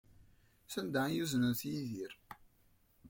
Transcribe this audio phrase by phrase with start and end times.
[0.73, 2.13] Sanda ay uznent Yidir?